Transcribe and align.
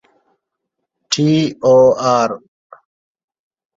ޓީ.އޯ.އާރް. 1.11 2.35